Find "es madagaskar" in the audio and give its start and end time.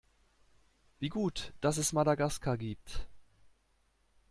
1.77-2.57